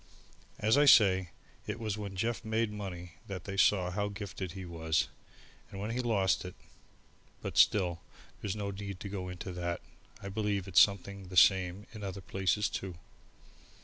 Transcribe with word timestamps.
As 0.57 0.79
I 0.79 0.85
say, 0.85 1.29
it 1.67 1.79
was 1.79 1.95
when 1.95 2.15
Jeff 2.15 2.43
made 2.43 2.71
money 2.71 3.11
that 3.27 3.43
they 3.43 3.55
saw 3.55 3.91
how 3.91 4.07
gifted 4.07 4.53
he 4.53 4.65
was, 4.65 5.09
and 5.69 5.79
when 5.79 5.91
he 5.91 5.99
lost 5.99 6.43
it, 6.43 6.55
but 7.43 7.55
still, 7.55 8.01
there's 8.41 8.55
no 8.55 8.71
need 8.71 8.99
to 9.01 9.09
go 9.09 9.29
into 9.29 9.51
that. 9.51 9.79
I 10.19 10.27
believe 10.29 10.67
it's 10.67 10.81
something 10.81 11.27
the 11.27 11.37
same 11.37 11.85
in 11.93 12.03
other 12.03 12.19
places 12.21 12.67
too. 12.67 12.95